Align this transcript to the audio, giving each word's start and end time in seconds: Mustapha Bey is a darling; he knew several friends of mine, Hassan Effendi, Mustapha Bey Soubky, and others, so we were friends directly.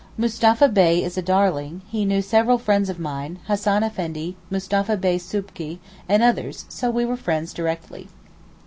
Mustapha 0.17 0.67
Bey 0.67 1.03
is 1.03 1.15
a 1.15 1.21
darling; 1.21 1.83
he 1.87 2.05
knew 2.05 2.23
several 2.23 2.57
friends 2.57 2.89
of 2.89 2.97
mine, 2.97 3.37
Hassan 3.45 3.83
Effendi, 3.83 4.35
Mustapha 4.49 4.97
Bey 4.97 5.19
Soubky, 5.19 5.77
and 6.09 6.23
others, 6.23 6.65
so 6.69 6.89
we 6.89 7.05
were 7.05 7.15
friends 7.15 7.53
directly. 7.53 8.07